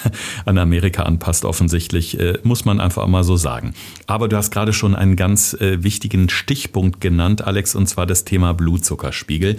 [0.44, 3.74] an Amerika anpasst, offensichtlich offensichtlich, äh, muss man einfach mal so sagen.
[4.06, 8.24] Aber du hast gerade schon einen ganz äh, wichtigen Stichpunkt genannt, Alex, und zwar das
[8.24, 9.49] Thema Blutzuckerspiegel.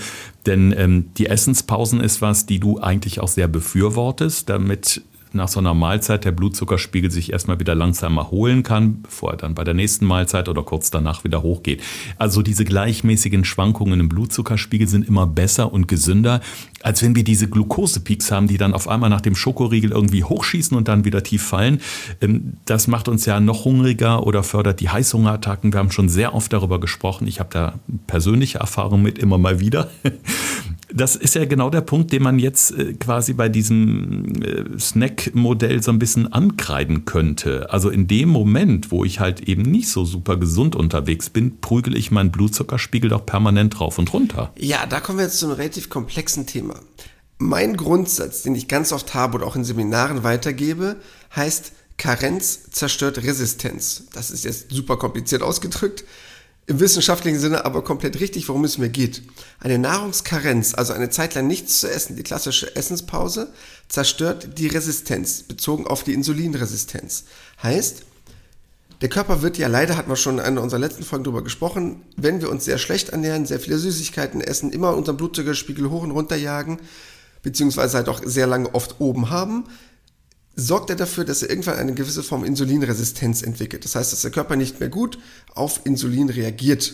[0.46, 5.02] Denn ähm, die Essenspausen ist was, die du eigentlich auch sehr befürwortest, damit
[5.34, 9.56] nach so einer Mahlzeit der Blutzuckerspiegel sich erstmal wieder langsam erholen kann, bevor er dann
[9.56, 11.82] bei der nächsten Mahlzeit oder kurz danach wieder hochgeht.
[12.18, 16.42] Also diese gleichmäßigen Schwankungen im Blutzuckerspiegel sind immer besser und gesünder,
[16.82, 20.76] als wenn wir diese Glukosepeaks haben, die dann auf einmal nach dem Schokoriegel irgendwie hochschießen
[20.76, 21.82] und dann wieder tief fallen.
[22.22, 25.74] Ähm, das macht uns ja noch hungriger oder fördert die Heißhungerattacken.
[25.74, 27.28] Wir haben schon sehr oft darüber gesprochen.
[27.28, 27.74] Ich habe da
[28.08, 29.90] persönliche Erfahrungen mit immer mal wieder.
[30.94, 35.82] Das ist ja genau der Punkt, den man jetzt äh, quasi bei diesem äh, Snack-Modell
[35.82, 37.72] so ein bisschen ankreiden könnte.
[37.72, 41.96] Also in dem Moment, wo ich halt eben nicht so super gesund unterwegs bin, prügel
[41.96, 44.52] ich meinen Blutzuckerspiegel doch permanent drauf und runter.
[44.58, 46.76] Ja, da kommen wir jetzt zu einem relativ komplexen Thema.
[47.38, 50.98] Mein Grundsatz, den ich ganz oft habe und auch in Seminaren weitergebe,
[51.36, 54.04] heißt, Karenz zerstört Resistenz.
[54.14, 56.04] Das ist jetzt super kompliziert ausgedrückt
[56.72, 59.24] im wissenschaftlichen Sinne aber komplett richtig, worum es mir geht.
[59.60, 63.52] Eine Nahrungskarenz, also eine Zeit lang nichts zu essen, die klassische Essenspause,
[63.90, 67.26] zerstört die Resistenz, bezogen auf die Insulinresistenz.
[67.62, 68.04] Heißt,
[69.02, 72.04] der Körper wird ja leider, hatten wir schon in einer unserer letzten Folgen darüber gesprochen,
[72.16, 76.12] wenn wir uns sehr schlecht ernähren, sehr viele Süßigkeiten essen, immer unseren Blutzuckerspiegel hoch und
[76.12, 76.80] runter jagen,
[77.44, 79.66] beziehungsweise halt auch sehr lange oft oben haben,
[80.56, 83.86] sorgt er dafür, dass er irgendwann eine gewisse Form Insulinresistenz entwickelt.
[83.86, 85.18] Das heißt, dass der Körper nicht mehr gut
[85.54, 86.94] auf Insulin reagiert.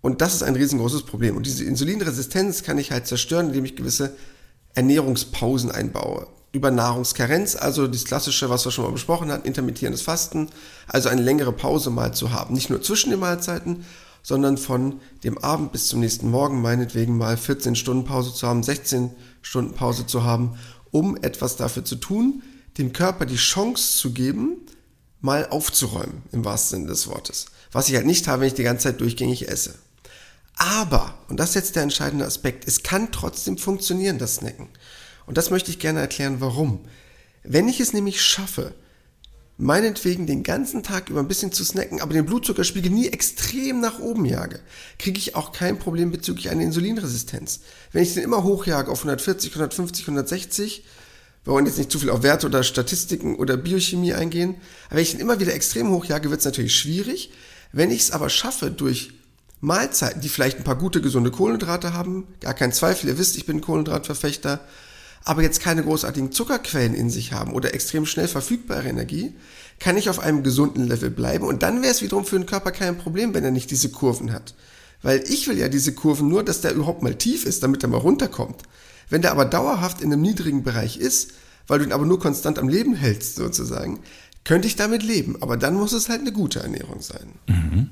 [0.00, 1.36] Und das ist ein riesengroßes Problem.
[1.36, 4.16] Und diese Insulinresistenz kann ich halt zerstören, indem ich gewisse
[4.74, 6.26] Ernährungspausen einbaue.
[6.52, 10.50] Über Nahrungskarenz, also das klassische, was wir schon mal besprochen hatten, intermittierendes Fasten,
[10.86, 12.54] also eine längere Pause mal zu haben.
[12.54, 13.84] Nicht nur zwischen den Mahlzeiten,
[14.22, 18.62] sondern von dem Abend bis zum nächsten Morgen meinetwegen mal 14 Stunden Pause zu haben,
[18.62, 19.10] 16
[19.42, 20.58] Stunden Pause zu haben,
[20.90, 22.42] um etwas dafür zu tun,
[22.78, 24.58] dem Körper die Chance zu geben,
[25.20, 27.46] mal aufzuräumen, im wahrsten Sinne des Wortes.
[27.72, 29.74] Was ich halt nicht habe, wenn ich die ganze Zeit durchgängig esse.
[30.56, 34.68] Aber, und das ist jetzt der entscheidende Aspekt, es kann trotzdem funktionieren, das Snacken.
[35.26, 36.80] Und das möchte ich gerne erklären, warum.
[37.42, 38.74] Wenn ich es nämlich schaffe,
[39.56, 43.98] meinetwegen den ganzen Tag über ein bisschen zu snacken, aber den Blutzuckerspiegel nie extrem nach
[43.98, 44.60] oben jage,
[44.98, 47.60] kriege ich auch kein Problem bezüglich einer Insulinresistenz.
[47.92, 50.84] Wenn ich den immer hochjage auf 140, 150, 160,
[51.44, 55.02] wir wollen jetzt nicht zu viel auf Werte oder Statistiken oder Biochemie eingehen, aber wenn
[55.02, 57.32] ich den immer wieder extrem hochjage, wird es natürlich schwierig.
[57.72, 59.12] Wenn ich es aber schaffe, durch
[59.60, 63.46] Mahlzeiten, die vielleicht ein paar gute, gesunde Kohlenhydrate haben, gar kein Zweifel, ihr wisst, ich
[63.46, 64.60] bin Kohlenhydratverfechter,
[65.24, 69.34] aber jetzt keine großartigen Zuckerquellen in sich haben oder extrem schnell verfügbare Energie,
[69.80, 72.72] kann ich auf einem gesunden Level bleiben und dann wäre es wiederum für den Körper
[72.72, 74.54] kein Problem, wenn er nicht diese Kurven hat.
[75.02, 77.90] Weil ich will ja diese Kurven nur, dass der überhaupt mal tief ist, damit er
[77.90, 78.62] mal runterkommt.
[79.08, 81.32] Wenn der aber dauerhaft in einem niedrigen Bereich ist,
[81.66, 84.00] weil du ihn aber nur konstant am Leben hältst sozusagen,
[84.44, 85.36] könnte ich damit leben.
[85.40, 87.26] Aber dann muss es halt eine gute Ernährung sein.
[87.46, 87.90] Mhm.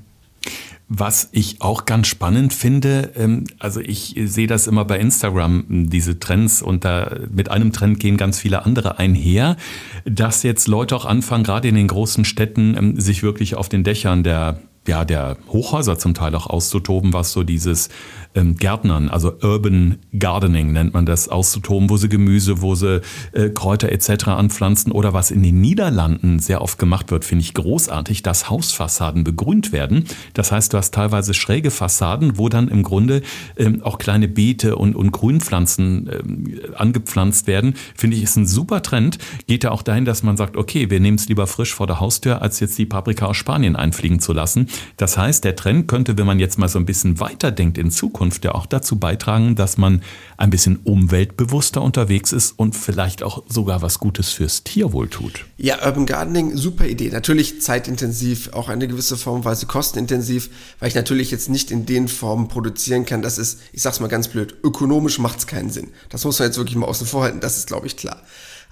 [0.89, 6.19] Was ich auch ganz spannend finde, ähm, also ich sehe das immer bei Instagram, diese
[6.19, 9.57] Trends und da mit einem Trend gehen ganz viele andere einher,
[10.05, 13.83] dass jetzt Leute auch anfangen, gerade in den großen Städten, ähm, sich wirklich auf den
[13.83, 17.89] Dächern der ja, der Hochhäuser zum Teil auch auszutoben, was so dieses
[18.35, 23.01] ähm, Gärtnern, also Urban Gardening nennt man das, auszutoben, wo sie Gemüse, wo sie
[23.33, 24.27] äh, Kräuter etc.
[24.29, 29.23] anpflanzen oder was in den Niederlanden sehr oft gemacht wird, finde ich großartig, dass Hausfassaden
[29.23, 30.05] begrünt werden.
[30.33, 33.21] Das heißt, du hast teilweise schräge Fassaden, wo dann im Grunde
[33.57, 37.75] ähm, auch kleine Beete und, und Grünpflanzen ähm, angepflanzt werden.
[37.95, 39.17] Finde ich, ist ein super Trend.
[39.47, 41.99] Geht ja auch dahin, dass man sagt, okay, wir nehmen es lieber frisch vor der
[41.99, 44.67] Haustür, als jetzt die Paprika aus Spanien einfliegen zu lassen.
[44.97, 48.22] Das heißt, der Trend könnte, wenn man jetzt mal so ein bisschen weiterdenkt in Zukunft,
[48.23, 50.01] Zukunft ja auch dazu beitragen, dass man
[50.37, 55.45] ein bisschen umweltbewusster unterwegs ist und vielleicht auch sogar was Gutes fürs Tierwohl tut.
[55.57, 57.09] Ja, Urban Gardening, super Idee.
[57.09, 62.47] Natürlich zeitintensiv, auch eine gewisse Formweise kostenintensiv, weil ich natürlich jetzt nicht in den Formen
[62.47, 63.21] produzieren kann.
[63.21, 65.89] Das ist, ich sag's mal ganz blöd, ökonomisch macht es keinen Sinn.
[66.09, 68.21] Das muss man jetzt wirklich mal außen vor halten, das ist, glaube ich, klar.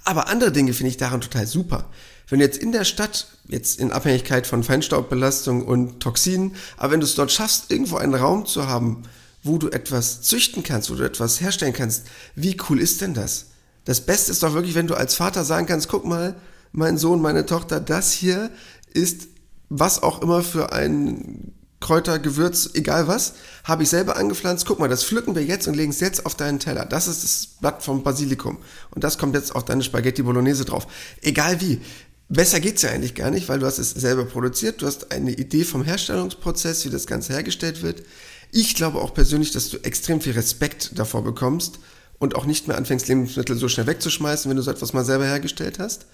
[0.04, 1.86] Aber andere Dinge finde ich daran total super.
[2.30, 7.02] Wenn du jetzt in der Stadt, jetzt in Abhängigkeit von Feinstaubbelastung und Toxinen, aber wenn
[7.02, 9.04] du es dort schaffst, irgendwo einen Raum zu haben,
[9.44, 12.06] wo du etwas züchten kannst, wo du etwas herstellen kannst.
[12.36, 13.48] Wie cool ist denn das?
[13.86, 16.36] Das Beste ist doch wirklich, wenn du als Vater sagen kannst, guck mal,
[16.72, 18.52] mein Sohn, meine Tochter, das hier
[18.94, 19.28] ist
[19.70, 24.66] was auch immer für ein Kräuter, Gewürz, egal was, habe ich selber angepflanzt.
[24.66, 26.86] Guck mal, das pflücken wir jetzt und legen es jetzt auf deinen Teller.
[26.86, 28.60] Das ist das Blatt vom Basilikum.
[28.92, 30.88] Und das kommt jetzt auf deine Spaghetti Bolognese drauf.
[31.22, 31.82] Egal wie.
[32.30, 34.82] Besser geht's ja eigentlich gar nicht, weil du hast es selber produziert.
[34.82, 38.04] Du hast eine Idee vom Herstellungsprozess, wie das Ganze hergestellt wird.
[38.52, 41.80] Ich glaube auch persönlich, dass du extrem viel Respekt davor bekommst
[42.20, 45.26] und auch nicht mehr anfängst, Lebensmittel so schnell wegzuschmeißen, wenn du so etwas mal selber
[45.26, 46.06] hergestellt hast.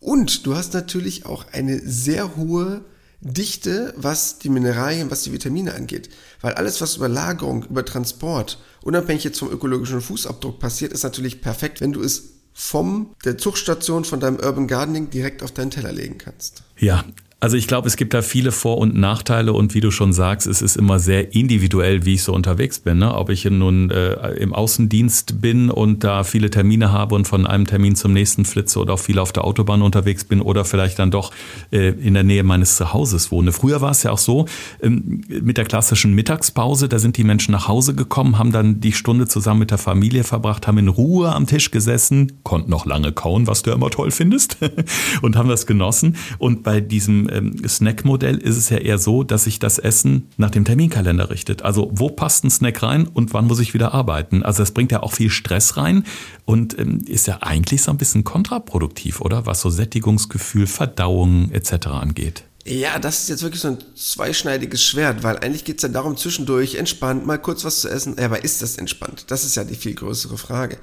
[0.00, 2.84] Und du hast natürlich auch eine sehr hohe
[3.20, 6.08] Dichte, was die Mineralien, was die Vitamine angeht.
[6.40, 11.40] Weil alles, was über Lagerung, über Transport, unabhängig jetzt vom ökologischen Fußabdruck passiert, ist natürlich
[11.40, 15.92] perfekt, wenn du es vom der Zuchtstation von deinem Urban Gardening direkt auf deinen Teller
[15.92, 16.62] legen kannst.
[16.78, 17.04] Ja,
[17.40, 20.48] also ich glaube, es gibt da viele Vor- und Nachteile und wie du schon sagst,
[20.48, 22.98] es ist immer sehr individuell, wie ich so unterwegs bin.
[22.98, 23.14] Ne?
[23.14, 27.64] Ob ich nun äh, im Außendienst bin und da viele Termine habe und von einem
[27.64, 31.12] Termin zum nächsten flitze oder auch viel auf der Autobahn unterwegs bin oder vielleicht dann
[31.12, 31.32] doch
[31.70, 33.52] äh, in der Nähe meines Zuhauses wohne.
[33.52, 34.46] Früher war es ja auch so,
[34.82, 38.92] ähm, mit der klassischen Mittagspause, da sind die Menschen nach Hause gekommen, haben dann die
[38.92, 43.12] Stunde zusammen mit der Familie verbracht, haben in Ruhe am Tisch gesessen, konnten noch lange
[43.12, 44.56] kauen, was du immer toll findest,
[45.22, 46.16] und haben das genossen.
[46.38, 50.50] Und bei diesem ähm, Snack-Modell ist es ja eher so, dass sich das Essen nach
[50.50, 51.62] dem Terminkalender richtet.
[51.62, 54.42] Also wo passt ein Snack rein und wann muss ich wieder arbeiten?
[54.42, 56.04] Also das bringt ja auch viel Stress rein
[56.44, 59.46] und ähm, ist ja eigentlich so ein bisschen kontraproduktiv, oder?
[59.46, 61.88] Was so Sättigungsgefühl, Verdauung etc.
[61.88, 62.44] angeht.
[62.64, 66.18] Ja, das ist jetzt wirklich so ein zweischneidiges Schwert, weil eigentlich geht es ja darum,
[66.18, 68.16] zwischendurch entspannt mal kurz was zu essen.
[68.18, 69.24] Ja, aber ist das entspannt?
[69.28, 70.76] Das ist ja die viel größere Frage.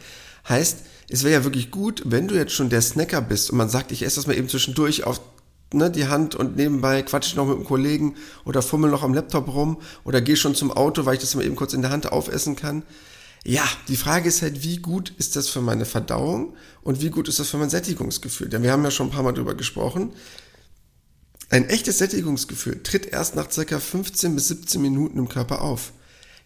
[0.49, 0.79] Heißt,
[1.09, 3.91] es wäre ja wirklich gut, wenn du jetzt schon der Snacker bist und man sagt,
[3.91, 5.21] ich esse das mal eben zwischendurch auf
[5.75, 9.13] ne, die Hand und nebenbei quatsche ich noch mit einem Kollegen oder fummel noch am
[9.13, 11.91] Laptop rum oder gehe schon zum Auto, weil ich das mal eben kurz in der
[11.91, 12.83] Hand aufessen kann.
[13.45, 17.27] Ja, die Frage ist halt, wie gut ist das für meine Verdauung und wie gut
[17.27, 18.49] ist das für mein Sättigungsgefühl?
[18.49, 20.13] Denn wir haben ja schon ein paar Mal drüber gesprochen.
[21.49, 25.93] Ein echtes Sättigungsgefühl tritt erst nach circa 15 bis 17 Minuten im Körper auf.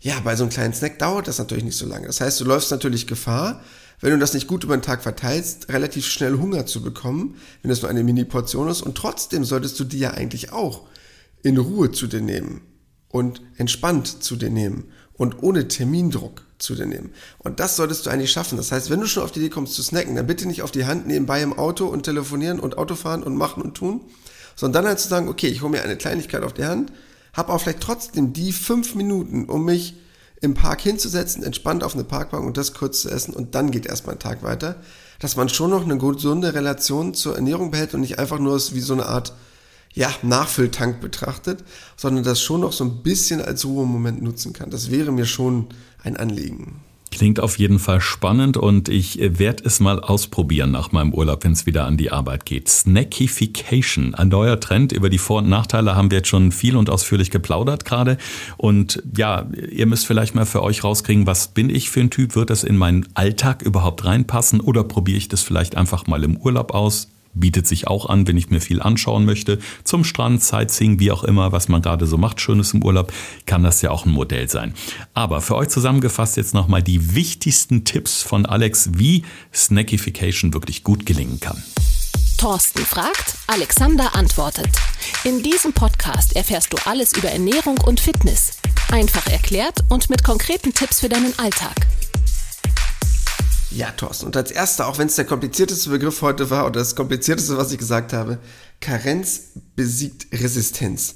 [0.02, 2.08] Ja, bei so einem kleinen Snack dauert das natürlich nicht so lange.
[2.08, 3.62] Das heißt, du läufst natürlich Gefahr,
[4.00, 7.70] wenn du das nicht gut über den Tag verteilst, relativ schnell Hunger zu bekommen, wenn
[7.70, 8.82] das nur eine Mini-Portion ist.
[8.82, 10.84] Und trotzdem solltest du die ja eigentlich auch
[11.44, 12.62] in Ruhe zu dir nehmen
[13.10, 17.12] und entspannt zu dir nehmen und ohne Termindruck zu dir nehmen.
[17.40, 18.58] Und das solltest du eigentlich schaffen.
[18.58, 20.72] Das heißt, wenn du schon auf die Idee kommst zu snacken, dann bitte nicht auf
[20.72, 24.02] die Hand nebenbei im Auto und telefonieren und Autofahren und machen und tun,
[24.56, 26.92] sondern dann halt zu sagen, okay, ich hole mir eine Kleinigkeit auf die Hand,
[27.34, 29.96] habe auch vielleicht trotzdem die fünf Minuten, um mich
[30.42, 33.86] im Park hinzusetzen, entspannt auf eine Parkbank und das kurz zu essen und dann geht
[33.86, 34.76] erstmal ein Tag weiter,
[35.20, 38.80] dass man schon noch eine gesunde Relation zur Ernährung behält und nicht einfach nur wie
[38.80, 39.34] so eine Art
[39.94, 41.64] ja, Nachfülltank betrachtet,
[41.98, 44.70] sondern das schon noch so ein bisschen als Ruhemoment nutzen kann.
[44.70, 45.68] Das wäre mir schon
[46.04, 46.82] ein Anliegen.
[47.12, 51.44] Klingt auf jeden Fall spannend und ich äh, werde es mal ausprobieren nach meinem Urlaub,
[51.44, 52.70] wenn es wieder an die Arbeit geht.
[52.70, 54.92] Snackification, ein neuer Trend.
[54.92, 58.18] Über die Vor- und Nachteile haben wir jetzt schon viel und ausführlich geplaudert gerade.
[58.58, 62.36] Und ja, ihr müsst vielleicht mal für euch rauskriegen, was bin ich für ein Typ?
[62.36, 66.38] Wird das in meinen Alltag überhaupt reinpassen oder probiere ich das vielleicht einfach mal im
[66.38, 67.10] Urlaub aus?
[67.34, 69.60] Bietet sich auch an, wenn ich mir viel anschauen möchte.
[69.84, 73.12] Zum Strand, Sightseeing, wie auch immer, was man gerade so macht, Schönes im Urlaub,
[73.46, 74.74] kann das ja auch ein Modell sein.
[75.14, 81.06] Aber für euch zusammengefasst jetzt nochmal die wichtigsten Tipps von Alex, wie Snackification wirklich gut
[81.06, 81.62] gelingen kann.
[82.38, 84.70] Thorsten fragt, Alexander antwortet.
[85.26, 88.60] In diesem Podcast erfährst du alles über Ernährung und Fitness.
[88.92, 91.76] Einfach erklärt und mit konkreten Tipps für deinen Alltag.
[93.72, 94.26] Ja, Thorsten.
[94.26, 97.72] Und als erster, auch wenn es der komplizierteste Begriff heute war oder das komplizierteste, was
[97.72, 98.40] ich gesagt habe,
[98.82, 101.16] Karenz besiegt Resistenz.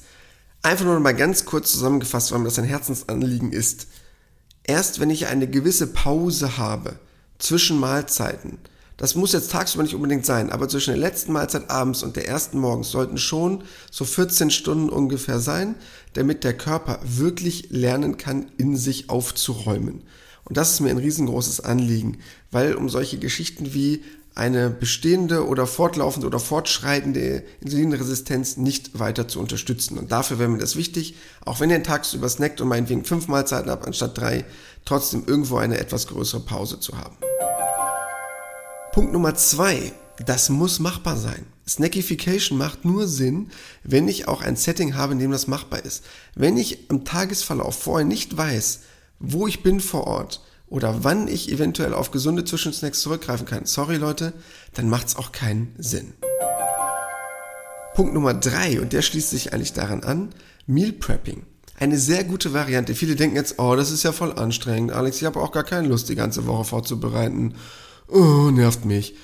[0.61, 3.87] Einfach nur mal ganz kurz zusammengefasst, weil mir das ein Herzensanliegen ist.
[4.63, 6.99] Erst wenn ich eine gewisse Pause habe
[7.39, 8.59] zwischen Mahlzeiten,
[8.97, 12.27] das muss jetzt tagsüber nicht unbedingt sein, aber zwischen der letzten Mahlzeit abends und der
[12.27, 15.75] ersten morgens sollten schon so 14 Stunden ungefähr sein,
[16.13, 20.03] damit der Körper wirklich lernen kann, in sich aufzuräumen.
[20.45, 22.19] Und das ist mir ein riesengroßes Anliegen,
[22.51, 24.03] weil um solche Geschichten wie
[24.35, 29.97] eine bestehende oder fortlaufende oder fortschreitende Insulinresistenz nicht weiter zu unterstützen.
[29.97, 33.69] Und dafür wäre mir das wichtig, auch wenn ihr tagsüber snackt und meinetwegen fünf Mahlzeiten
[33.69, 34.45] habt anstatt drei,
[34.85, 37.15] trotzdem irgendwo eine etwas größere Pause zu haben.
[38.91, 39.93] Punkt Nummer zwei.
[40.23, 41.45] Das muss machbar sein.
[41.67, 43.49] Snackification macht nur Sinn,
[43.83, 46.03] wenn ich auch ein Setting habe, in dem das machbar ist.
[46.35, 48.81] Wenn ich im Tagesverlauf vorher nicht weiß,
[49.25, 53.95] wo ich bin vor Ort oder wann ich eventuell auf gesunde Zwischensnacks zurückgreifen kann, sorry
[53.95, 54.33] Leute,
[54.73, 56.13] dann macht es auch keinen Sinn.
[57.95, 60.29] Punkt Nummer drei und der schließt sich eigentlich daran an,
[60.67, 61.43] Meal Prepping.
[61.79, 62.95] Eine sehr gute Variante.
[62.95, 64.91] Viele denken jetzt, oh, das ist ja voll anstrengend.
[64.91, 67.55] Alex, ich habe auch gar keine Lust, die ganze Woche vorzubereiten.
[68.09, 69.15] Oh, nervt mich.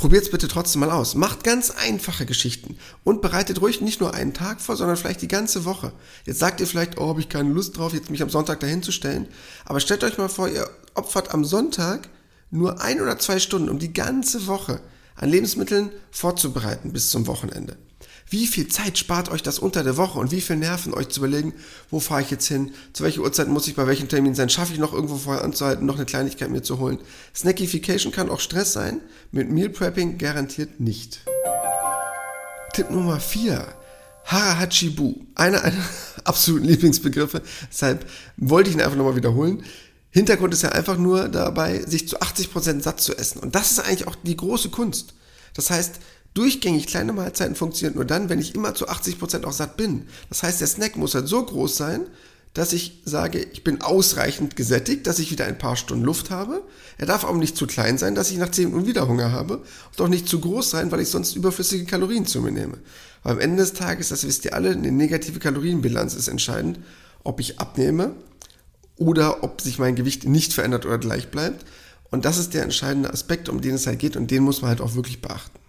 [0.00, 1.14] Probiert's bitte trotzdem mal aus.
[1.14, 5.28] Macht ganz einfache Geschichten und bereitet ruhig nicht nur einen Tag vor, sondern vielleicht die
[5.28, 5.92] ganze Woche.
[6.24, 8.82] Jetzt sagt ihr vielleicht, oh, habe ich keine Lust drauf, jetzt mich am Sonntag dahin
[8.82, 9.28] zu stellen.
[9.66, 12.08] Aber stellt euch mal vor, ihr opfert am Sonntag
[12.50, 14.80] nur ein oder zwei Stunden, um die ganze Woche
[15.16, 17.76] an Lebensmitteln vorzubereiten bis zum Wochenende.
[18.30, 21.18] Wie viel Zeit spart euch das unter der Woche und wie viel Nerven euch zu
[21.18, 21.52] überlegen,
[21.90, 24.72] wo fahre ich jetzt hin, zu welcher Uhrzeit muss ich bei welchem Termin sein, schaffe
[24.72, 26.98] ich noch irgendwo vorher anzuhalten, noch eine Kleinigkeit mir zu holen.
[27.34, 29.00] Snackification kann auch Stress sein,
[29.32, 31.22] mit Meal Prepping garantiert nicht.
[32.72, 33.66] Tipp Nummer 4.
[34.26, 35.16] Harahachibu.
[35.34, 35.84] Einer einer
[36.22, 39.64] absoluten Lieblingsbegriffe, deshalb wollte ich ihn einfach nochmal wiederholen.
[40.10, 43.40] Hintergrund ist ja einfach nur dabei, sich zu 80% satt zu essen.
[43.40, 45.14] Und das ist eigentlich auch die große Kunst.
[45.54, 45.96] Das heißt,
[46.34, 50.06] Durchgängig kleine Mahlzeiten funktioniert nur dann, wenn ich immer zu 80% auch satt bin.
[50.28, 52.06] Das heißt, der Snack muss halt so groß sein,
[52.54, 56.62] dass ich sage, ich bin ausreichend gesättigt, dass ich wieder ein paar Stunden Luft habe.
[56.98, 59.58] Er darf auch nicht zu klein sein, dass ich nach 10 Minuten wieder Hunger habe.
[59.90, 62.78] Und auch nicht zu groß sein, weil ich sonst überflüssige Kalorien zu mir nehme.
[63.22, 66.80] Weil am Ende des Tages, das wisst ihr alle, eine negative Kalorienbilanz ist entscheidend,
[67.22, 68.14] ob ich abnehme
[68.96, 71.64] oder ob sich mein Gewicht nicht verändert oder gleich bleibt.
[72.10, 74.70] Und das ist der entscheidende Aspekt, um den es halt geht und den muss man
[74.70, 75.59] halt auch wirklich beachten.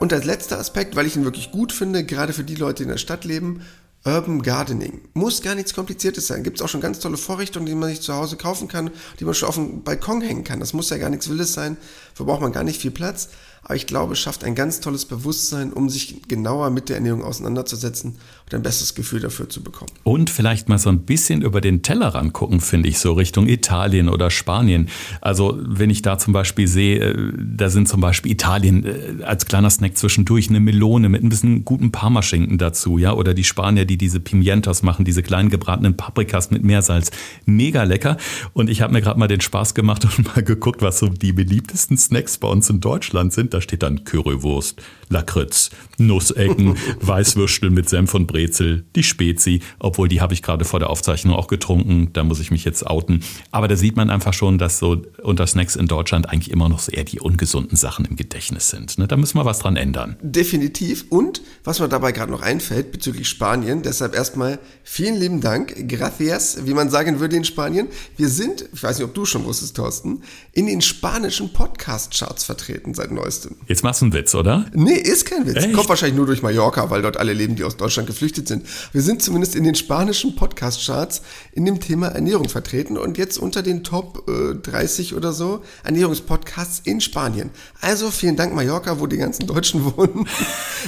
[0.00, 2.82] Und als letzter Aspekt, weil ich ihn wirklich gut finde, gerade für die Leute, die
[2.82, 3.62] in der Stadt leben,
[4.06, 5.00] Urban Gardening.
[5.14, 6.42] Muss gar nichts Kompliziertes sein.
[6.42, 9.24] Gibt es auch schon ganz tolle Vorrichtungen, die man sich zu Hause kaufen kann, die
[9.24, 10.60] man schon auf dem Balkon hängen kann.
[10.60, 11.78] Das muss ja gar nichts Wildes sein.
[12.10, 13.30] Dafür braucht man gar nicht viel Platz.
[13.62, 17.24] Aber ich glaube, es schafft ein ganz tolles Bewusstsein, um sich genauer mit der Ernährung
[17.24, 19.90] auseinanderzusetzen und ein besseres Gefühl dafür zu bekommen.
[20.02, 24.08] Und vielleicht mal so ein bisschen über den Tellerrand gucken, finde ich, so Richtung Italien
[24.08, 24.88] oder Spanien.
[25.22, 29.46] Also wenn ich da zum Beispiel sehe, äh, da sind zum Beispiel Italien äh, als
[29.46, 33.86] kleiner Snack zwischendurch eine Melone mit ein bisschen guten Parmaschinken dazu, ja, oder die Spanier,
[33.86, 37.10] die diese Pimientos machen, diese kleinen gebratenen Paprikas mit Meersalz.
[37.46, 38.18] Mega lecker.
[38.52, 41.32] Und ich habe mir gerade mal den Spaß gemacht und mal geguckt, was so die
[41.32, 44.82] beliebtesten Snacks bei uns in Deutschland sind Da steht dann Currywurst,
[45.14, 50.80] Lakritz, Nussecken, Weißwürstel mit Senf und Brezel, die Spezi, obwohl die habe ich gerade vor
[50.80, 53.20] der Aufzeichnung auch getrunken, da muss ich mich jetzt outen.
[53.50, 56.88] Aber da sieht man einfach schon, dass so unter Snacks in Deutschland eigentlich immer noch
[56.90, 58.98] eher die ungesunden Sachen im Gedächtnis sind.
[58.98, 59.06] Ne?
[59.06, 60.16] Da müssen wir was dran ändern.
[60.20, 61.06] Definitiv.
[61.08, 66.66] Und was mir dabei gerade noch einfällt bezüglich Spanien, deshalb erstmal vielen lieben Dank, gracias,
[66.66, 67.86] wie man sagen würde in Spanien.
[68.16, 70.22] Wir sind, ich weiß nicht, ob du schon wusstest, Thorsten,
[70.52, 73.54] in den spanischen Podcast-Charts vertreten seit neuestem.
[73.68, 74.66] Jetzt machst du einen Witz, oder?
[74.74, 75.56] Nee, ist kein Witz.
[75.56, 75.72] Echt?
[75.72, 78.66] Kommt wahrscheinlich nur durch Mallorca, weil dort alle leben, die aus Deutschland geflüchtet sind.
[78.92, 83.62] Wir sind zumindest in den spanischen Podcast-Charts in dem Thema Ernährung vertreten und jetzt unter
[83.62, 87.50] den Top äh, 30 oder so Ernährungspodcasts in Spanien.
[87.80, 90.28] Also vielen Dank Mallorca, wo die ganzen Deutschen wohnen.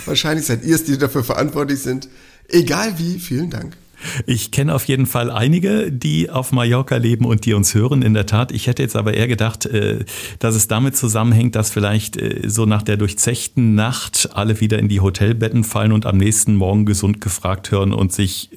[0.04, 2.08] wahrscheinlich seid ihr es, die dafür verantwortlich sind.
[2.48, 3.76] Egal wie, vielen Dank.
[4.26, 8.02] Ich kenne auf jeden Fall einige, die auf Mallorca leben und die uns hören.
[8.02, 10.04] In der Tat, ich hätte jetzt aber eher gedacht, äh,
[10.38, 14.88] dass es damit zusammenhängt, dass vielleicht äh, so nach der durchzechten Nacht alle wieder in
[14.88, 18.50] die Hotelbetten fallen und am nächsten Morgen gesund gefragt hören und sich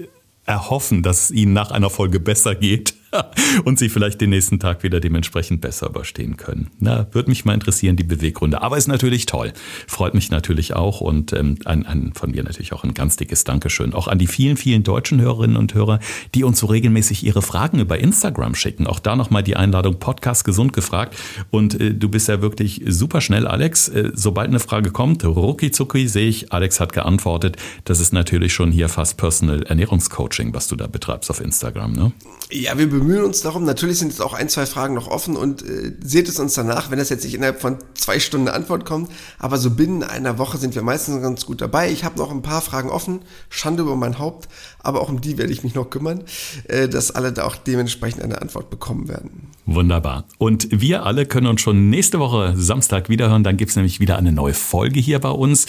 [0.46, 2.96] erhoffen, dass es ihnen nach einer Folge besser geht
[3.66, 6.70] und sie vielleicht den nächsten Tag wieder dementsprechend besser überstehen können.
[6.80, 8.62] Na, würde mich mal interessieren, die Beweggründe.
[8.62, 9.54] Aber ist natürlich toll.
[9.88, 13.44] Freut mich natürlich auch und ähm, ein, ein, von mir natürlich auch ein ganz dickes
[13.44, 13.94] Dankeschön.
[13.94, 16.00] Auch an die vielen, vielen deutschen Hörerinnen und Hörer,
[16.36, 18.88] die uns so regelmäßig ihre Fragen über Instagram schicken.
[18.88, 21.16] Auch da nochmal die Einladung Podcast gesund gefragt.
[21.52, 23.90] Und äh, du bist ja wirklich super schnell, Alex.
[23.90, 27.58] Äh, sobald eine Frage kommt, rucki zucki sehe ich, Alex hat geantwortet.
[27.86, 32.12] Das ist natürlich schon hier fast Personal Ernährungscoaching, was du da betreibst auf Instagram, ne?
[32.52, 33.64] Ja, wir bemühen uns darum.
[33.64, 36.92] Natürlich sind jetzt auch ein, zwei Fragen noch offen und äh, seht es uns danach,
[36.92, 39.10] wenn das jetzt nicht innerhalb von zwei Stunden Antwort kommt.
[39.38, 41.92] Aber so binnen einer Woche sind wir meistens ganz gut dabei.
[41.92, 43.22] Ich habe noch ein paar Fragen offen.
[43.50, 44.50] Schande über mein Haupt.
[44.80, 46.24] Aber auch um die werde ich mich noch kümmern,
[46.66, 49.48] äh, dass alle da auch dementsprechend eine Antwort bekommen werden.
[49.66, 50.26] Wunderbar.
[50.38, 53.44] Und wir alle können uns schon nächste Woche Samstag wiederhören.
[53.44, 55.68] Dann gibt's nämlich wieder eine neue Folge hier bei uns.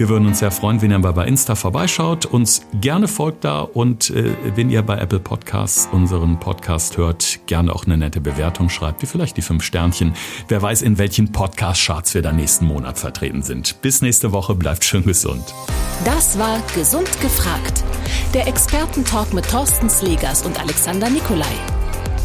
[0.00, 3.60] Wir würden uns sehr freuen, wenn ihr mal bei Insta vorbeischaut, uns gerne folgt da
[3.60, 8.70] und äh, wenn ihr bei Apple Podcasts unseren Podcast hört, gerne auch eine nette Bewertung
[8.70, 10.14] schreibt, wie vielleicht die fünf Sternchen.
[10.48, 13.82] Wer weiß, in welchen Podcast-Charts wir da nächsten Monat vertreten sind.
[13.82, 15.52] Bis nächste Woche, bleibt schön gesund.
[16.06, 17.84] Das war Gesund gefragt.
[18.32, 21.44] Der Expertentalk mit Thorsten Slegers und Alexander Nikolai.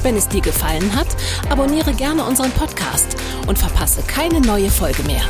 [0.02, 1.08] Wenn es dir gefallen hat,
[1.50, 5.24] abonniere gerne unseren Podcast und verpasse keine neue Folge mehr.